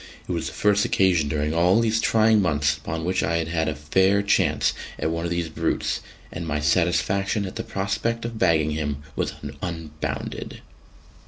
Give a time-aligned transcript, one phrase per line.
[0.27, 3.67] It was the first occasion during all these trying months upon which I had had
[3.67, 5.99] a fair chance at one of these brutes,
[6.31, 10.61] and my satisfaction at the prospect of bagging him was unbounded.